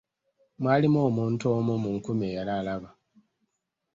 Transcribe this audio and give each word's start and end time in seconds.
Mwalimu 0.61 0.99
omuntu 1.07 1.45
omu 1.57 1.73
mu 1.81 1.89
nkumi 1.95 2.25
eyali 2.29 2.51
alaba. 2.59 2.89